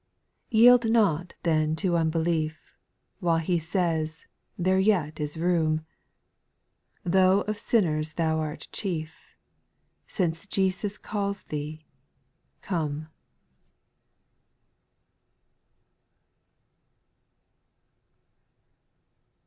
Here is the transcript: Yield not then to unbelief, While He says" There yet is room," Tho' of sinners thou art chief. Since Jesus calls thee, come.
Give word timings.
Yield 0.49 0.89
not 0.89 1.35
then 1.43 1.75
to 1.75 1.95
unbelief, 1.95 2.73
While 3.19 3.37
He 3.37 3.59
says" 3.59 4.25
There 4.57 4.79
yet 4.79 5.19
is 5.19 5.37
room," 5.37 5.85
Tho' 7.03 7.41
of 7.41 7.59
sinners 7.59 8.13
thou 8.13 8.39
art 8.39 8.67
chief. 8.71 9.35
Since 10.07 10.47
Jesus 10.47 10.97
calls 10.97 11.43
thee, 11.43 11.85
come. 12.63 13.09